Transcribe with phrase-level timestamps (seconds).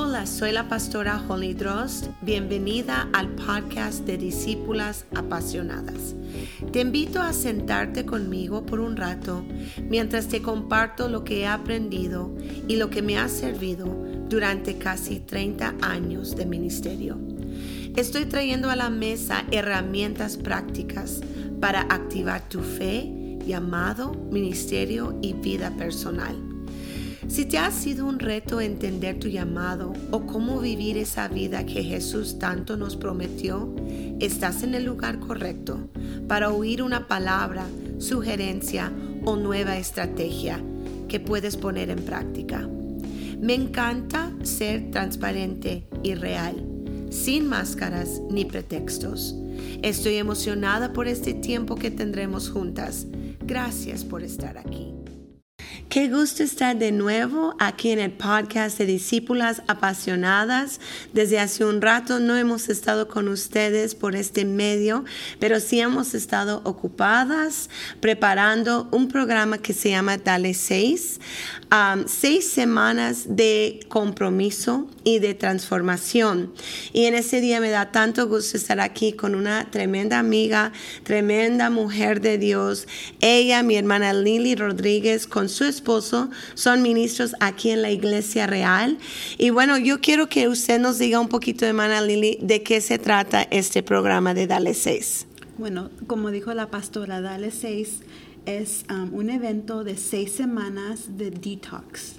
[0.00, 2.06] Hola, soy la pastora Holly Drost.
[2.22, 6.14] Bienvenida al podcast de Discípulas Apasionadas.
[6.72, 9.44] Te invito a sentarte conmigo por un rato
[9.82, 12.32] mientras te comparto lo que he aprendido
[12.68, 13.86] y lo que me ha servido
[14.28, 17.18] durante casi 30 años de ministerio.
[17.96, 21.22] Estoy trayendo a la mesa herramientas prácticas
[21.60, 26.47] para activar tu fe, llamado, ministerio y vida personal.
[27.28, 31.84] Si te ha sido un reto entender tu llamado o cómo vivir esa vida que
[31.84, 33.72] Jesús tanto nos prometió,
[34.18, 35.78] estás en el lugar correcto
[36.26, 37.66] para oír una palabra,
[37.98, 38.90] sugerencia
[39.24, 40.58] o nueva estrategia
[41.06, 42.66] que puedes poner en práctica.
[43.38, 46.56] Me encanta ser transparente y real,
[47.10, 49.36] sin máscaras ni pretextos.
[49.82, 53.06] Estoy emocionada por este tiempo que tendremos juntas.
[53.40, 54.97] Gracias por estar aquí.
[55.88, 60.80] Qué gusto estar de nuevo aquí en el podcast de Discípulas Apasionadas.
[61.14, 65.06] Desde hace un rato no hemos estado con ustedes por este medio,
[65.38, 71.20] pero sí hemos estado ocupadas preparando un programa que se llama Dale 6.
[72.06, 76.52] seis semanas de compromiso y de transformación.
[76.92, 81.70] Y en ese día me da tanto gusto estar aquí con una tremenda amiga, tremenda
[81.70, 82.86] mujer de Dios.
[83.20, 88.98] Ella, mi hermana Lili Rodríguez, con su esposo, son ministros aquí en la Iglesia Real.
[89.38, 92.98] Y bueno, yo quiero que usted nos diga un poquito, hermana Lili, de qué se
[92.98, 95.26] trata este programa de Dale 6.
[95.56, 98.00] Bueno, como dijo la pastora, Dale 6
[98.46, 102.14] es um, un evento de seis semanas de detox.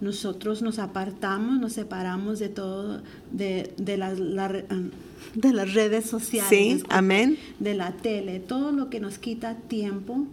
[0.00, 4.90] Nosotros nos apartamos, nos separamos de todo, de, de las um,
[5.34, 6.50] de las redes sociales.
[6.50, 7.38] Sí, amén.
[7.58, 10.26] De la tele, todo lo que nos quita tiempo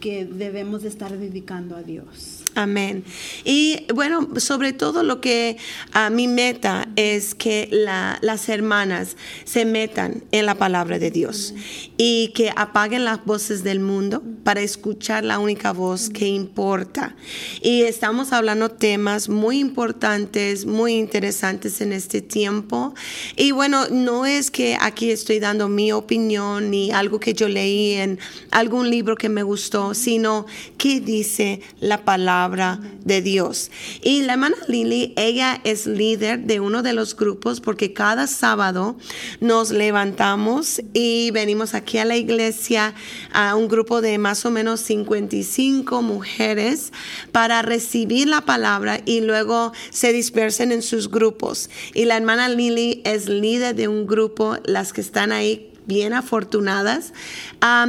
[0.00, 2.42] que debemos de estar dedicando a Dios.
[2.56, 3.04] Amén.
[3.44, 5.56] Y bueno, sobre todo lo que
[5.92, 11.54] a mi meta es que las hermanas se metan en la palabra de Dios
[11.96, 17.14] y que apaguen las voces del mundo para escuchar la única voz que importa.
[17.62, 22.94] Y estamos hablando temas muy importantes, muy interesantes en este tiempo.
[23.36, 27.92] Y bueno, no es que aquí estoy dando mi opinión ni algo que yo leí
[27.92, 28.18] en
[28.50, 30.46] algún libro que me gustó, sino
[30.76, 33.70] que dice la palabra de Dios.
[34.02, 38.96] Y la hermana Lily, ella es líder de uno de los grupos porque cada sábado
[39.40, 42.94] nos levantamos y venimos aquí a la iglesia
[43.32, 46.92] a un grupo de más o menos 55 mujeres
[47.30, 51.68] para recibir la palabra y luego se dispersen en sus grupos.
[51.94, 57.12] Y la hermana Lily es líder de un grupo, las que están ahí bien afortunadas,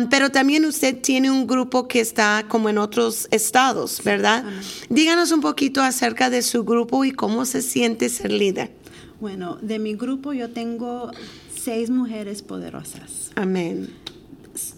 [0.10, 4.44] pero también usted tiene un grupo que está como en otros estados, ¿verdad?
[4.90, 8.72] Díganos un poquito acerca de su grupo y cómo se siente ser líder.
[9.20, 11.12] Bueno, de mi grupo yo tengo
[11.56, 13.32] seis mujeres poderosas.
[13.36, 14.01] Amén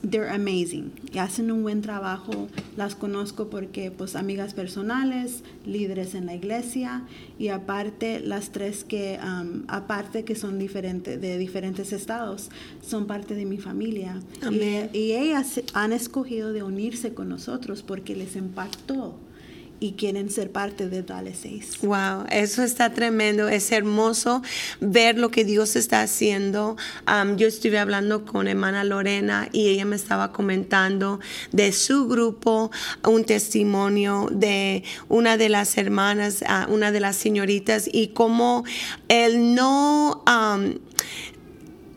[0.01, 2.47] they're amazing y hacen un buen trabajo.
[2.77, 7.03] Las conozco porque, pues, amigas personales, líderes en la iglesia
[7.39, 12.49] y aparte las tres que, um, aparte que son diferentes de diferentes estados,
[12.81, 14.19] son parte de mi familia.
[14.51, 19.15] Y, y ellas han escogido de unirse con nosotros porque les impactó
[19.79, 21.79] y quieren ser parte de Dale 6.
[21.81, 24.41] Wow, eso está tremendo, es hermoso
[24.79, 26.77] ver lo que Dios está haciendo.
[27.35, 31.19] yo estuve hablando con hermana Lorena y ella me estaba comentando
[31.51, 32.71] de su grupo,
[33.03, 38.63] un testimonio de una de las hermanas, una de las señoritas y cómo
[39.07, 40.23] él no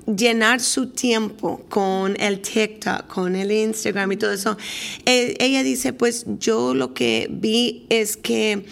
[0.06, 4.56] llenar su tiempo con el TikTok, con el Instagram y todo eso.
[5.04, 8.64] Eh, ella dice, pues yo lo que vi es que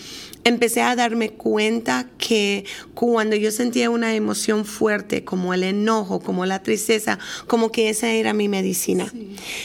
[0.45, 6.47] empecé a darme cuenta que cuando yo sentía una emoción fuerte, como el enojo, como
[6.47, 9.11] la tristeza, como que esa era mi medicina.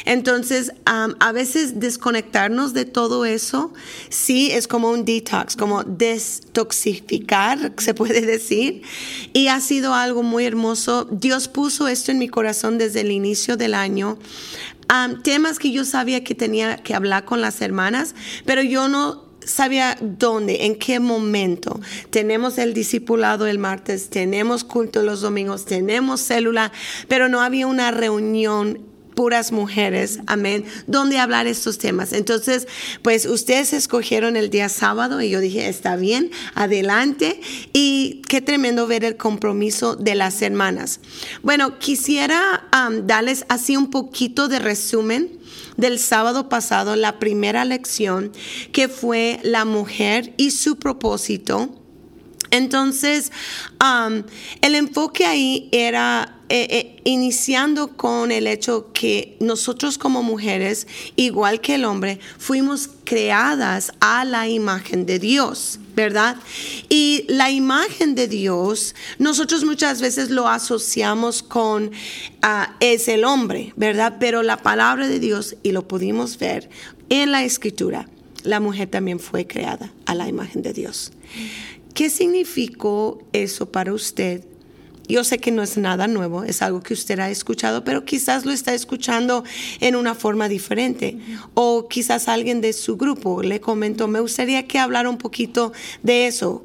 [0.06, 3.74] Entonces, a veces desconectarnos de todo eso,
[4.10, 8.82] sí, es como un detox, como destoxificar, se puede decir.
[9.34, 11.08] Y ha sido algo muy hermoso.
[11.12, 14.18] Dios puso esto en mi corazón desde el inicio del año.
[15.24, 18.16] temas que yo sabía que tenía que hablar con las hermanas,
[18.46, 21.80] pero yo no sabía dónde, en qué momento.
[22.10, 26.72] Tenemos el discipulado el martes, tenemos culto los domingos, tenemos célula,
[27.08, 32.14] pero no había una reunión puras mujeres, amén, donde hablar estos temas.
[32.14, 32.70] Entonces,
[33.02, 37.42] pues ustedes escogieron el día sábado y yo dije, está bien, adelante.
[37.74, 41.02] Y qué tremendo ver el compromiso de las hermanas.
[41.44, 42.70] Bueno, quisiera
[43.04, 45.39] darles así un poquito de resumen
[45.80, 48.32] del sábado pasado, la primera lección,
[48.72, 51.79] que fue la mujer y su propósito
[52.52, 53.32] Entonces,
[53.82, 54.24] um,
[54.62, 61.62] el enfoque ahí era eh, eh, iniciando con el hecho que nosotros como mujeres, igual
[61.62, 66.38] que el hombre, fuimos creadas a la imagen de Dios, ¿verdad?
[66.90, 71.92] Y la imagen de Dios, nosotros muchas veces lo asociamos con,
[72.42, 74.16] ah, es el hombre, ¿verdad?
[74.20, 76.68] Pero la palabra de Dios, y lo pudimos ver
[77.10, 78.10] en la escritura,
[78.42, 81.12] la mujer también fue creada a la imagen de Dios.
[81.94, 84.44] ¿Qué significó eso para usted?
[85.10, 88.46] Yo sé que no es nada nuevo, es algo que usted ha escuchado, pero quizás
[88.46, 89.44] lo está escuchando
[89.80, 91.18] en una forma diferente.
[91.56, 96.28] O quizás alguien de su grupo le comentó, me gustaría que hablara un poquito de
[96.28, 96.64] eso.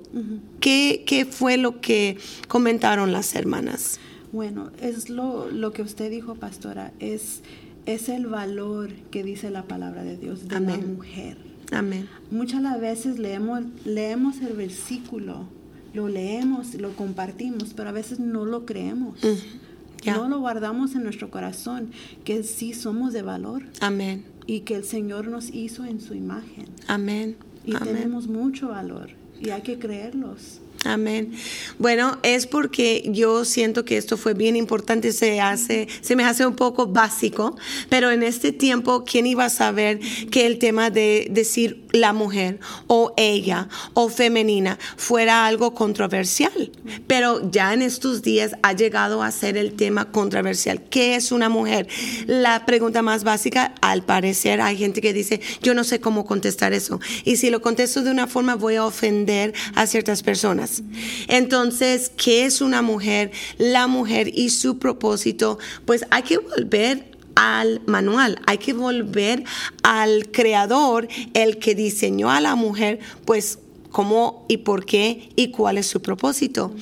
[0.60, 3.98] ¿Qué, ¿Qué, fue lo que comentaron las hermanas?
[4.30, 7.40] Bueno, es lo, lo que usted dijo, pastora, es,
[7.86, 11.38] es el valor que dice la palabra de Dios de la mujer.
[11.72, 12.08] Amén.
[12.30, 15.48] Muchas las veces leemos, leemos el versículo,
[15.92, 19.18] lo leemos, lo compartimos, pero a veces no lo creemos.
[20.04, 21.90] No lo guardamos en nuestro corazón,
[22.24, 23.62] que sí somos de valor.
[23.80, 24.24] Amén.
[24.46, 26.66] Y que el Señor nos hizo en su imagen.
[26.86, 27.36] Amén.
[27.64, 29.10] Y tenemos mucho valor
[29.40, 30.60] y hay que creerlos.
[30.84, 31.32] Amén.
[31.78, 36.46] Bueno, es porque yo siento que esto fue bien importante, se hace, se me hace
[36.46, 37.56] un poco básico,
[37.88, 39.98] pero en este tiempo, ¿quién iba a saber
[40.30, 42.58] que el tema de decir la mujer
[42.88, 46.72] o ella o femenina fuera algo controversial?
[47.06, 50.82] Pero ya en estos días ha llegado a ser el tema controversial.
[50.90, 51.88] ¿Qué es una mujer?
[52.26, 56.72] La pregunta más básica, al parecer, hay gente que dice, yo no sé cómo contestar
[56.72, 57.00] eso.
[57.24, 60.82] Y si lo contesto de una forma, voy a ofender a ciertas personas.
[61.28, 63.30] Entonces, ¿qué es una mujer?
[63.58, 69.44] La mujer y su propósito, pues hay que volver al manual, hay que volver
[69.82, 73.58] al creador, el que diseñó a la mujer, pues
[73.94, 76.74] cómo y por qué y cuál es su propósito.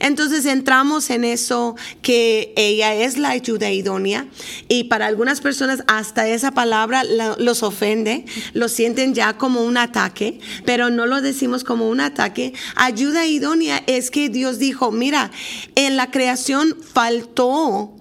[0.00, 4.26] Entonces entramos en eso que ella es la ayuda idónea
[4.66, 7.04] y para algunas personas hasta esa palabra
[7.38, 12.52] los ofende, lo sienten ya como un ataque, pero no lo decimos como un ataque.
[12.74, 15.30] Ayuda idónea es que Dios dijo, mira,
[15.76, 17.95] en la creación faltó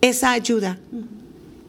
[0.00, 0.78] esa ayuda.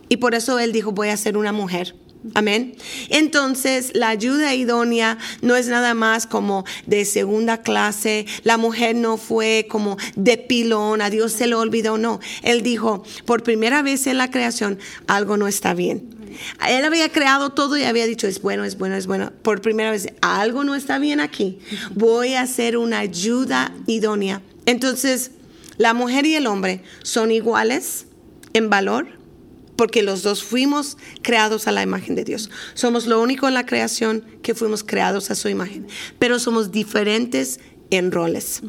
[0.08, 1.96] Y por eso Él dijo, voy a ser una mujer.
[2.34, 2.76] Amén.
[3.10, 8.26] Entonces, la ayuda idónea no es nada más como de segunda clase.
[8.44, 11.98] La mujer no fue como de pilón, a Dios se le olvidó.
[11.98, 16.20] No, Él dijo, por primera vez en la creación, algo no está bien.
[16.68, 19.32] Él había creado todo y había dicho, es bueno, es bueno, es bueno.
[19.42, 21.60] Por primera vez, algo no está bien aquí.
[21.96, 24.42] Voy a hacer una ayuda idónea.
[24.66, 25.32] Entonces,
[25.78, 28.06] la mujer y el hombre son iguales
[28.54, 29.08] en valor,
[29.76, 32.50] porque los dos fuimos creados a la imagen de Dios.
[32.74, 35.88] Somos lo único en la creación que fuimos creados a su imagen,
[36.20, 37.60] pero somos diferentes
[37.92, 38.62] en roles.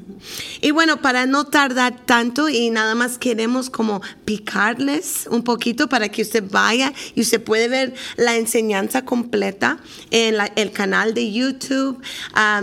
[0.60, 6.08] Y bueno, para no tardar tanto y nada más queremos como picarles un poquito para
[6.08, 9.78] que usted vaya y usted puede ver la enseñanza completa
[10.10, 12.02] en el canal de YouTube.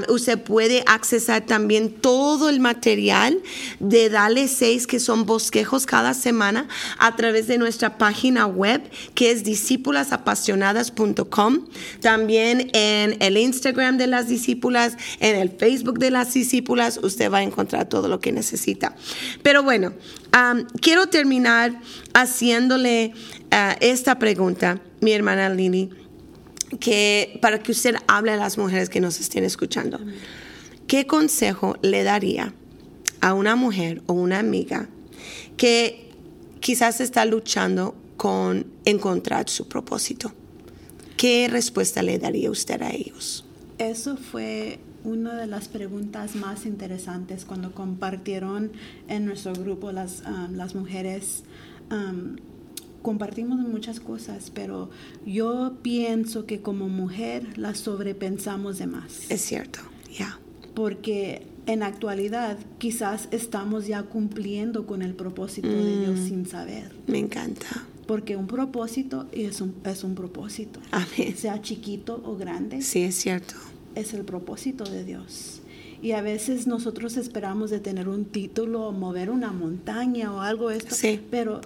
[0.09, 3.39] Usted puede accesar también todo el material
[3.79, 6.67] de Dale 6 que son bosquejos cada semana
[6.97, 8.81] a través de nuestra página web
[9.13, 11.67] que es discípulasapasionadas.com.
[12.01, 16.46] También en el Instagram de las discípulas, en el Facebook de las discípulas
[17.01, 18.95] usted va a encontrar todo lo que necesita.
[19.43, 19.93] Pero bueno,
[20.81, 21.79] quiero terminar
[22.13, 23.13] haciéndole
[23.51, 25.89] ah, esta pregunta, mi hermana Lini,
[26.79, 29.99] que para que usted hable a las mujeres que nos estén escuchando.
[30.87, 32.53] ¿Qué consejo le daría
[33.21, 34.89] a una mujer o una amiga
[35.57, 36.11] que
[36.59, 40.33] quizás está luchando con encontrar su propósito?
[41.17, 43.43] ¿Qué respuesta le daría usted a ellos?
[43.77, 48.71] Eso fue una de las preguntas más interesantes cuando compartieron
[49.07, 51.43] en nuestro grupo las, um, las mujeres.
[51.89, 52.35] Um,
[53.01, 54.89] compartimos muchas cosas, pero
[55.25, 59.31] yo pienso que como mujer las sobrepensamos de más.
[59.31, 59.79] Es cierto,
[60.11, 60.39] ya.
[60.73, 66.27] Porque en actualidad quizás estamos ya cumpliendo con el propósito de Dios mm.
[66.27, 66.93] sin saber.
[67.07, 67.85] Me encanta.
[68.07, 70.81] Porque un propósito es un, es un propósito.
[70.91, 71.35] Amén.
[71.37, 72.81] Sea chiquito o grande.
[72.81, 73.55] Sí, es cierto
[73.99, 75.61] es el propósito de Dios.
[76.01, 80.69] Y a veces nosotros esperamos de tener un título o mover una montaña o algo
[80.69, 80.95] esto,
[81.31, 81.61] pero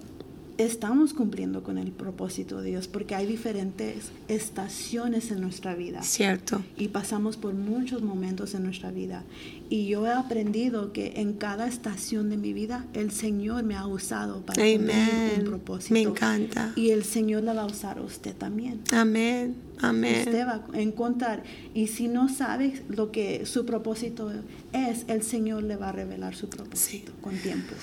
[0.66, 6.04] estamos cumpliendo con el propósito de Dios, porque hay diferentes estaciones en nuestra vida.
[6.04, 6.64] Cierto.
[6.78, 9.24] Y pasamos por muchos momentos en nuestra vida.
[9.70, 13.88] Y yo he aprendido que en cada estación de mi vida, el Señor me ha
[13.88, 15.94] usado para cumplir un propósito.
[15.94, 16.74] Me encanta.
[16.76, 18.82] Y el Señor la va a usar a usted también.
[18.92, 19.56] Amén.
[19.80, 20.20] Amén.
[20.20, 21.44] Usted va a encontrar.
[21.74, 24.32] Y si no sabe lo que su propósito
[24.74, 27.74] es, el Señor le va a revelar su propósito con tiempo.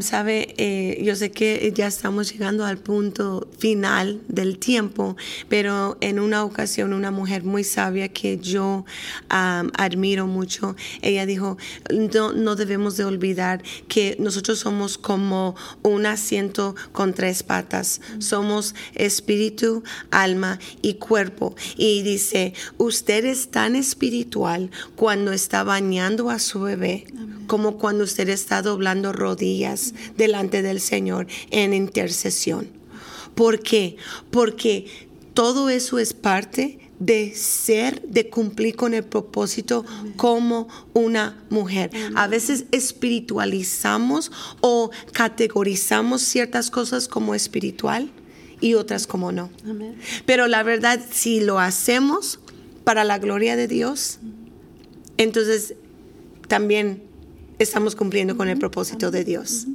[0.00, 5.16] Sabe, eh, yo sé que ya estamos llegando al punto final del tiempo,
[5.48, 8.84] pero en una ocasión una mujer muy sabia que yo
[9.28, 11.58] admiro mucho, ella dijo,
[11.92, 18.74] no, no debemos de olvidar que nosotros somos como un asiento con tres patas, somos
[18.94, 21.54] espíritu, alma y cuerpo.
[21.76, 27.06] Y dice, usted es tan espiritual cuando está bañando a su bebé
[27.48, 32.68] como cuando usted está doblando rodillas delante del Señor en intercesión.
[33.34, 33.96] ¿Por qué?
[34.30, 34.86] Porque
[35.34, 39.84] todo eso es parte de ser, de cumplir con el propósito
[40.16, 41.90] como una mujer.
[42.14, 48.10] A veces espiritualizamos o categorizamos ciertas cosas como espiritual
[48.60, 49.50] y otras como no.
[50.26, 52.40] Pero la verdad, si lo hacemos
[52.84, 54.18] para la gloria de Dios,
[55.16, 55.74] entonces
[56.48, 57.07] también
[57.58, 59.66] estamos cumpliendo con el propósito de Dios.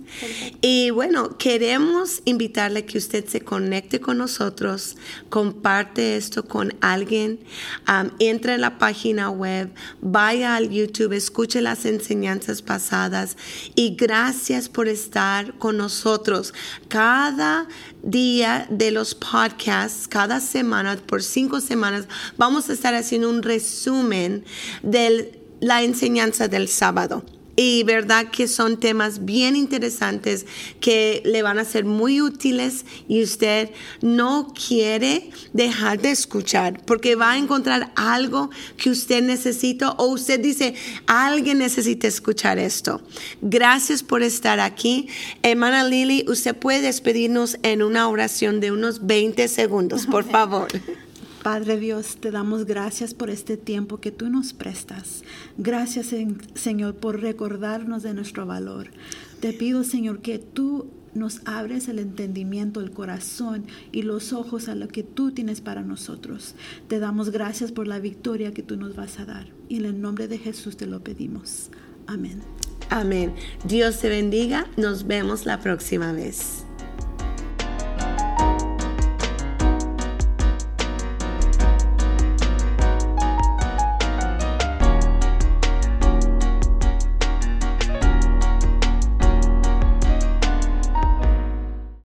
[0.62, 4.96] Y bueno, queremos invitarle que usted se conecte con nosotros,
[5.30, 7.40] comparte esto con alguien,
[7.88, 13.38] um, entre en la página web, vaya al YouTube, escuche las enseñanzas pasadas
[13.75, 16.54] y gracias por estar con nosotros.
[16.88, 17.68] Cada
[18.02, 24.46] día de los podcasts, cada semana, por cinco semanas, vamos a estar haciendo un resumen
[24.82, 27.24] de la enseñanza del sábado.
[27.55, 30.45] Y verdad que son temas bien interesantes
[30.79, 33.69] que le van a ser muy útiles y usted
[34.01, 40.39] no quiere dejar de escuchar porque va a encontrar algo que usted necesita o usted
[40.39, 40.74] dice,
[41.05, 43.01] alguien necesita escuchar esto.
[43.41, 45.07] Gracias por estar aquí.
[45.43, 50.67] Hermana Lily, usted puede despedirnos en una oración de unos 20 segundos, por favor.
[51.43, 55.23] Padre Dios, te damos gracias por este tiempo que tú nos prestas.
[55.57, 56.15] Gracias,
[56.55, 58.88] Señor, por recordarnos de nuestro valor.
[59.41, 64.75] Te pido, Señor, que tú nos abres el entendimiento, el corazón y los ojos a
[64.75, 66.55] lo que tú tienes para nosotros.
[66.88, 69.47] Te damos gracias por la victoria que tú nos vas a dar.
[69.67, 71.69] Y en el nombre de Jesús te lo pedimos.
[72.07, 72.41] Amén.
[72.89, 73.33] Amén.
[73.65, 74.65] Dios te bendiga.
[74.77, 76.63] Nos vemos la próxima vez.